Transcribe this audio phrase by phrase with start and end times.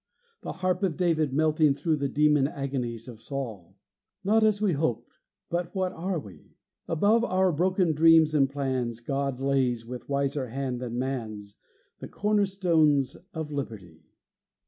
[0.41, 3.77] The harp of David melting through The demon agonies of Saul!
[4.23, 6.55] Not as we hoped; but what are we?
[6.87, 11.57] Above our broken dreams and plans God lays, with wiser hand than man's,
[11.99, 14.01] The corner stones of liberty.